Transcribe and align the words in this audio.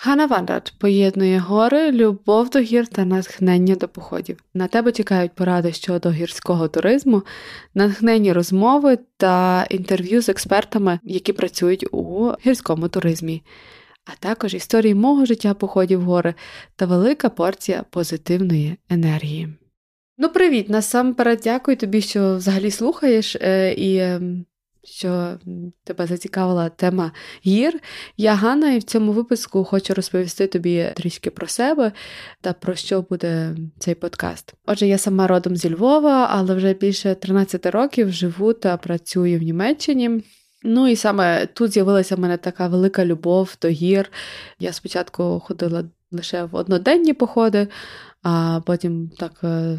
Хана 0.00 0.26
Ванрад 0.26 0.72
поєднує 0.78 1.38
гори, 1.38 1.92
любов 1.92 2.50
до 2.50 2.58
гір 2.58 2.86
та 2.86 3.04
натхнення 3.04 3.74
до 3.74 3.88
походів. 3.88 4.38
На 4.54 4.66
тебе 4.66 4.92
чекають 4.92 5.32
поради 5.32 5.72
щодо 5.72 6.10
гірського 6.10 6.68
туризму, 6.68 7.22
натхнені 7.74 8.32
розмови 8.32 8.98
та 9.16 9.66
інтерв'ю 9.70 10.22
з 10.22 10.28
експертами, 10.28 10.98
які 11.02 11.32
працюють 11.32 11.86
у 11.92 12.32
гірському 12.46 12.88
туризмі, 12.88 13.42
а 14.04 14.10
також 14.20 14.54
історії 14.54 14.94
мого 14.94 15.24
життя 15.24 15.54
походів 15.54 16.00
в 16.00 16.04
гори 16.04 16.34
та 16.76 16.86
велика 16.86 17.28
порція 17.28 17.84
позитивної 17.90 18.76
енергії. 18.90 19.48
Ну, 20.18 20.28
привіт! 20.28 20.68
Насамперед, 20.68 21.40
дякую 21.44 21.76
тобі, 21.76 22.00
що 22.00 22.36
взагалі 22.36 22.70
слухаєш 22.70 23.36
е, 23.36 23.72
і 23.72 23.98
ем, 23.98 24.44
що 24.84 25.38
тебе 25.84 26.06
зацікавила 26.06 26.68
тема 26.68 27.12
гір. 27.46 27.80
Я 28.16 28.34
Ганна, 28.34 28.72
і 28.72 28.78
в 28.78 28.82
цьому 28.82 29.12
випуску 29.12 29.64
хочу 29.64 29.94
розповісти 29.94 30.46
тобі 30.46 30.92
трішки 30.96 31.30
про 31.30 31.46
себе 31.46 31.92
та 32.40 32.52
про 32.52 32.74
що 32.74 33.02
буде 33.02 33.56
цей 33.78 33.94
подкаст. 33.94 34.54
Отже, 34.66 34.86
я 34.86 34.98
сама 34.98 35.26
родом 35.26 35.56
зі 35.56 35.74
Львова, 35.74 36.28
але 36.30 36.54
вже 36.54 36.74
більше 36.74 37.14
13 37.14 37.66
років 37.66 38.12
живу 38.12 38.52
та 38.52 38.76
працюю 38.76 39.38
в 39.38 39.42
Німеччині. 39.42 40.22
Ну 40.62 40.88
і 40.88 40.96
саме 40.96 41.46
тут 41.46 41.72
з'явилася 41.72 42.16
в 42.16 42.20
мене 42.20 42.36
така 42.36 42.68
велика 42.68 43.04
любов 43.04 43.56
до 43.62 43.68
гір. 43.68 44.10
Я 44.58 44.72
спочатку 44.72 45.42
ходила 45.44 45.84
лише 46.10 46.44
в 46.44 46.54
одноденні 46.54 47.12
походи, 47.14 47.68
а 48.22 48.60
потім 48.66 49.10
так 49.18 49.32
е, 49.44 49.78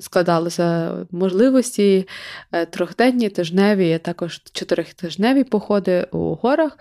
складалися 0.00 0.96
можливості 1.10 2.08
е, 2.52 2.66
трьохденні, 2.66 3.28
тижневі, 3.28 3.92
а 3.92 3.98
також 3.98 4.42
чотиритижневі 4.52 5.44
походи 5.44 6.06
у 6.12 6.34
горах. 6.34 6.78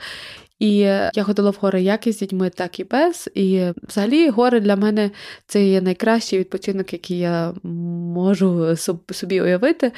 І 0.59 0.77
я 0.77 1.23
ходила 1.23 1.49
в 1.49 1.57
гори 1.61 1.81
як 1.81 2.07
із 2.07 2.19
дітьми, 2.19 2.49
так 2.49 2.79
і 2.79 2.83
без. 2.83 3.29
І 3.35 3.63
взагалі 3.83 4.29
гори 4.29 4.59
для 4.59 4.75
мене 4.75 5.11
це 5.47 5.65
є 5.65 5.81
найкращий 5.81 6.39
відпочинок, 6.39 6.93
який 6.93 7.19
я 7.19 7.53
можу 7.63 8.75
собі 9.11 9.41
уявити. 9.41 9.91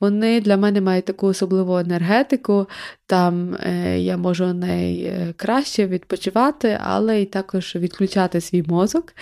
Вони 0.00 0.40
для 0.40 0.56
мене 0.56 0.80
мають 0.80 1.04
таку 1.04 1.26
особливу 1.26 1.78
енергетику, 1.78 2.66
там 3.12 3.54
е, 3.54 3.98
я 3.98 4.16
можу 4.16 4.54
найкраще 4.54 5.86
відпочивати, 5.86 6.78
але 6.84 7.22
й 7.22 7.26
також 7.26 7.76
відключати 7.76 8.40
свій 8.40 8.62
мозок, 8.62 9.14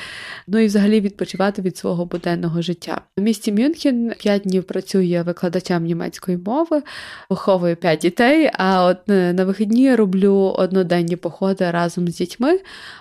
ну 0.47 0.59
і 0.59 0.67
взагалі 0.67 1.01
відпочивати 1.01 1.63
від 1.63 1.77
свого 1.77 2.07
буденного 2.07 2.63
життя. 2.63 3.01
У 3.17 3.21
місті 3.21 3.53
Мюнхен 3.53 4.13
5 4.19 4.43
днів 4.43 4.65
працюю 4.65 5.25
викладачем 5.25 5.85
німецької 5.85 6.37
мови, 6.37 6.83
виховую 7.31 7.77
5 7.77 7.99
дітей, 7.99 8.51
а 8.53 8.85
от 8.85 9.11
е, 9.11 9.33
на 9.33 9.45
вихідні 9.45 9.95
роблю 9.95 10.35
одноденні 10.59 11.17
походи 11.17 11.71
разом 11.71 12.09
з 12.09 12.17
дітьми, 12.17 12.61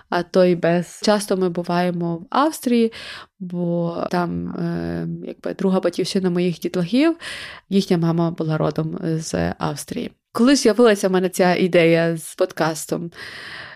а 0.09 0.23
то 0.23 0.45
й 0.45 0.55
без. 0.55 1.01
Часто 1.03 1.37
ми 1.37 1.49
буваємо 1.49 2.15
в 2.15 2.25
Австрії, 2.29 2.93
бо 3.39 3.97
там 4.11 4.47
е, 4.47 5.07
якби 5.27 5.53
друга 5.53 5.79
батьківщина 5.79 6.29
моїх 6.29 6.59
дітлахів, 6.59 7.15
їхня 7.69 7.97
мама 7.97 8.31
була 8.31 8.57
родом 8.57 8.99
з 9.03 9.53
Австрії. 9.57 10.11
Коли 10.31 10.55
з'явилася 10.55 11.07
в 11.07 11.11
мене 11.11 11.29
ця 11.29 11.55
ідея 11.55 12.17
з 12.17 12.35
подкастом, 12.35 13.11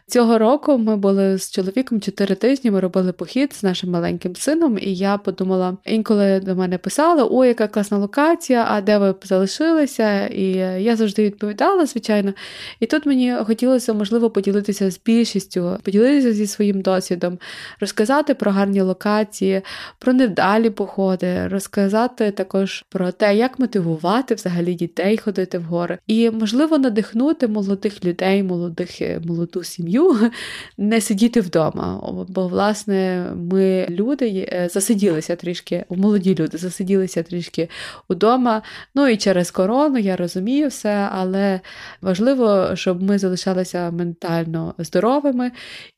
Цього 0.08 0.38
року 0.38 0.78
ми 0.78 0.98
були 0.98 1.38
з 1.38 1.52
чоловіком 1.52 2.02
чотири 2.02 2.36
тижні. 2.36 2.72
Ми 2.72 2.80
робили 2.80 3.12
похід 3.12 3.54
з 3.54 3.64
нашим 3.64 3.92
маленьким 3.92 4.36
сином, 4.36 4.78
і 4.82 4.96
я 4.96 5.18
подумала: 5.18 5.78
інколи 5.86 6.40
до 6.40 6.56
мене 6.56 6.78
писали, 6.78 7.28
о, 7.32 7.46
яка 7.46 7.68
класна 7.68 7.98
локація, 7.98 8.66
а 8.70 8.82
де 8.82 8.98
ви 8.98 9.16
залишилися? 9.24 10.28
І 10.28 10.46
я 10.84 10.96
завжди 10.96 11.24
відповідала, 11.24 11.86
звичайно. 11.86 12.34
І 12.80 12.86
тут 12.86 13.06
мені 13.06 13.36
хотілося, 13.44 13.94
можливо, 13.94 14.30
поділитися 14.30 14.92
з 14.92 15.00
більшістю, 15.06 15.78
поділитися 15.84 16.34
зі 16.34 16.48
своїм 16.48 16.82
досвідом, 16.82 17.40
розказати 17.80 18.34
про 18.34 18.52
гарні 18.52 18.82
локації, 18.82 19.62
про 20.00 20.14
невдалі 20.14 20.70
походи, 20.70 21.48
розказати 21.48 22.32
також 22.32 22.86
про 22.90 23.12
те, 23.12 23.36
як 23.36 23.60
мотивувати 23.60 24.36
взагалі 24.36 24.74
дітей 24.74 25.18
ходити 25.18 25.58
в 25.58 25.64
гори, 25.64 25.98
і 26.08 26.30
можливо 26.30 26.78
надихнути 26.78 27.48
молодих 27.48 28.06
людей, 28.06 28.44
молодих 28.44 29.02
молоду 29.26 29.64
сім'ю 29.64 30.03
сім'ю, 30.04 30.32
не 30.78 31.02
сидіти 31.02 31.42
вдома. 31.42 32.14
Бо, 32.28 32.48
власне, 32.48 33.32
ми 33.36 33.88
люди 33.90 34.50
е, 34.52 34.70
засиділися 34.72 35.36
трішки, 35.36 35.86
молоді 35.90 36.36
люди 36.36 36.58
засиділися 36.58 37.24
трішки 37.24 37.70
вдома. 38.10 38.62
Ну 38.96 39.08
і 39.08 39.18
через 39.18 39.52
корону 39.52 40.00
я 40.00 40.16
розумію 40.16 40.68
все, 40.68 41.10
але 41.12 41.60
важливо, 42.02 42.76
щоб 42.76 43.04
ми 43.04 43.18
залишалися 43.18 43.92
ментально 43.92 44.76
здоровими. 44.78 45.52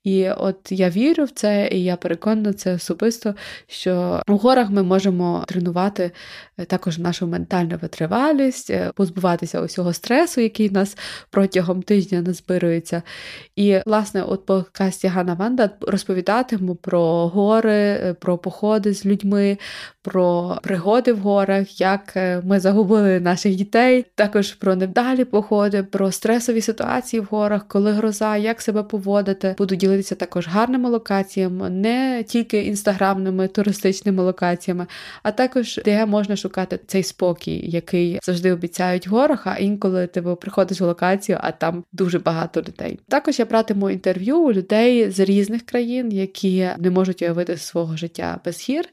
І 0.03 0.29
от 0.29 0.71
я 0.71 0.89
вірю 0.89 1.23
в 1.23 1.29
це, 1.29 1.69
і 1.71 1.83
я 1.83 1.95
переконана 1.95 2.53
це 2.53 2.73
особисто, 2.73 3.35
що 3.67 4.21
у 4.27 4.37
горах 4.37 4.69
ми 4.69 4.83
можемо 4.83 5.43
тренувати 5.47 6.11
е, 6.57 6.65
також 6.65 6.97
нашу 6.97 7.27
ментальну 7.27 7.77
витривалість, 7.81 8.69
е, 8.69 8.91
позбуватися 8.95 9.61
усього 9.61 9.93
стресу, 9.93 10.41
який 10.41 10.69
нас 10.69 10.97
протягом 11.29 11.81
тижня 11.81 12.21
назбирується. 12.21 13.01
І, 13.55 13.79
власне, 13.85 14.23
от 14.23 14.45
по 14.45 14.65
касті 14.71 15.07
Ганна 15.07 15.33
Ванда 15.33 15.69
розповідатиму 15.81 16.75
про 16.75 17.27
гори, 17.27 17.71
е, 17.73 18.15
про 18.19 18.37
походи 18.37 18.93
з 18.93 19.05
людьми, 19.05 19.57
про 20.01 20.57
пригоди 20.63 21.13
в 21.13 21.19
горах, 21.19 21.81
як 21.81 22.17
ми 22.43 22.59
загубили 22.59 23.19
наших 23.19 23.55
дітей, 23.55 24.05
також 24.15 24.53
про 24.53 24.75
невдалі 24.75 25.25
походи, 25.25 25.83
про 25.83 26.11
стресові 26.11 26.61
ситуації 26.61 27.19
в 27.19 27.27
горах, 27.31 27.67
коли 27.67 27.91
гроза, 27.91 28.37
як 28.37 28.61
себе 28.61 28.83
поводити. 28.83 29.55
Буду 29.57 29.75
ділитися 29.75 30.15
також 30.15 30.47
гарними 30.47 30.89
локаціями, 30.89 31.69
не 31.69 32.23
тільки 32.27 32.61
інстаграмними 32.61 33.47
туристичними 33.47 34.23
локаціями, 34.23 34.87
а 35.23 35.31
також 35.31 35.81
де 35.85 36.05
можна 36.05 36.35
шукати 36.35 36.79
цей 36.87 37.03
спокій, 37.03 37.69
який 37.69 38.19
завжди 38.23 38.53
обіцяють 38.53 39.07
в 39.07 39.09
горах, 39.09 39.47
а 39.47 39.55
інколи 39.57 40.07
ти 40.07 40.21
приходиш 40.21 40.81
в 40.81 40.83
локацію, 40.83 41.37
а 41.41 41.51
там 41.51 41.83
дуже 41.91 42.19
багато 42.19 42.61
людей. 42.61 42.99
Також 43.09 43.39
я 43.39 43.45
братиму 43.75 43.89
інтерв'ю 43.89 44.39
у 44.39 44.53
людей 44.53 45.11
з 45.11 45.19
різних 45.19 45.65
країн, 45.65 46.11
які 46.11 46.69
не 46.77 46.89
можуть 46.89 47.21
уявити 47.21 47.57
свого 47.57 47.97
життя 47.97 48.39
без 48.45 48.69
гір. 48.69 48.85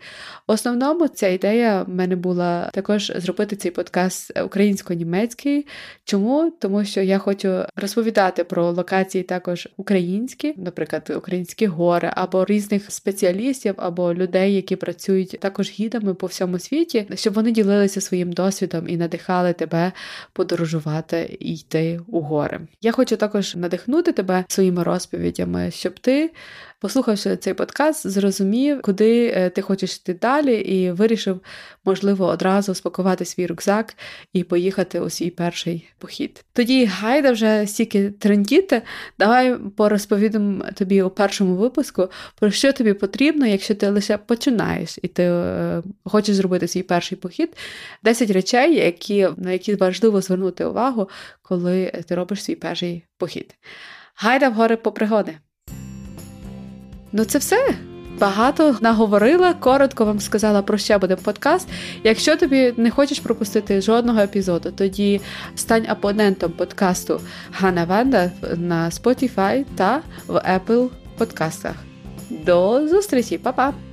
В 0.48 0.52
основному 0.52 1.08
ця 1.08 1.28
ідея 1.28 1.82
в 1.82 1.88
мене 1.88 2.16
була 2.16 2.70
також 2.72 3.12
зробити 3.16 3.56
цей 3.56 3.70
подкаст 3.70 4.40
українсько-німецький. 4.44 5.66
Чому? 6.04 6.52
Тому 6.60 6.84
що 6.84 7.00
я 7.00 7.18
хочу 7.18 7.64
розповідати 7.76 8.44
про 8.44 8.70
локації 8.70 9.24
також 9.24 9.68
українські, 9.76 10.54
наприклад 10.56 11.12
українські 11.16 11.66
гори, 11.66 12.10
або 12.14 12.44
різних 12.44 12.92
спеціалістів, 12.92 13.74
або 13.76 14.14
людей, 14.14 14.54
які 14.54 14.76
працюють 14.76 15.38
також 15.40 15.70
гідами 15.70 16.14
по 16.14 16.26
всьому 16.26 16.58
світі, 16.58 17.06
щоб 17.14 17.34
вони 17.34 17.50
ділилися 17.50 18.00
своїм 18.00 18.32
досвідом 18.32 18.88
і 18.88 18.96
надихали 18.96 19.52
тебе 19.52 19.92
подорожувати 20.32 21.36
і 21.40 21.54
йти 21.54 22.00
у 22.06 22.20
гори. 22.20 22.60
Я 22.80 22.92
хочу 22.92 23.16
також 23.16 23.56
надихнути 23.56 24.12
тебе 24.12 24.44
своїми 24.72 24.82
розповідями, 24.82 25.70
щоб 25.70 25.98
ти 26.00 26.30
послухавши 26.82 27.36
цей 27.36 27.54
подкаст, 27.54 28.06
зрозумів, 28.06 28.82
куди 28.82 29.32
е, 29.36 29.50
ти 29.50 29.62
хочеш 29.62 29.96
йти 29.96 30.14
далі, 30.14 30.54
і 30.54 30.90
вирішив, 30.90 31.40
можливо, 31.84 32.26
одразу 32.26 32.74
спакувати 32.74 33.24
свій 33.24 33.46
рюкзак 33.46 33.94
і 34.32 34.44
поїхати 34.44 35.00
у 35.00 35.10
свій 35.10 35.30
перший 35.30 35.88
похід. 35.98 36.44
Тоді 36.52 36.84
гайда 36.84 37.32
вже 37.32 37.66
стільки 37.66 38.10
трендіти, 38.10 38.82
давай 39.18 39.56
порозповідам 39.76 40.62
тобі 40.74 41.02
у 41.02 41.10
першому 41.10 41.54
випуску, 41.54 42.08
про 42.40 42.50
що 42.50 42.72
тобі 42.72 42.92
потрібно, 42.92 43.46
якщо 43.46 43.74
ти 43.74 43.88
лише 43.88 44.18
починаєш 44.18 44.98
і 45.02 45.08
ти 45.08 45.22
е, 45.22 45.82
хочеш 46.04 46.36
зробити 46.36 46.68
свій 46.68 46.82
перший 46.82 47.18
похід. 47.18 47.56
10 48.02 48.30
речей, 48.30 48.74
які, 48.74 49.28
на 49.36 49.52
які 49.52 49.74
важливо 49.74 50.20
звернути 50.20 50.64
увагу, 50.64 51.08
коли 51.42 51.92
ти 52.08 52.14
робиш 52.14 52.44
свій 52.44 52.54
перший 52.54 53.04
похід. 53.18 53.54
Гайда 54.14 54.48
в 54.48 54.54
гори 54.54 54.76
по 54.76 54.92
пригоди! 54.92 55.38
Ну, 57.12 57.24
це 57.24 57.38
все. 57.38 57.74
Багато 58.18 58.76
наговорила, 58.80 59.54
коротко 59.54 60.04
вам 60.04 60.20
сказала 60.20 60.62
про 60.62 60.78
ще 60.78 60.98
буде 60.98 61.16
подкаст. 61.16 61.68
Якщо 62.04 62.36
тобі 62.36 62.74
не 62.76 62.90
хочеш 62.90 63.20
пропустити 63.20 63.80
жодного 63.80 64.20
епізоду, 64.20 64.72
тоді 64.72 65.20
стань 65.54 65.86
абонентом 65.88 66.52
подкасту 66.52 67.20
Ганна 67.52 67.84
Ванда 67.84 68.30
на 68.56 68.90
Spotify 68.90 69.64
та 69.76 70.02
в 70.26 70.34
Apple 70.34 70.88
подкастах. 71.18 71.74
До 72.30 72.88
зустрічі, 72.88 73.38
Па-па! 73.38 73.91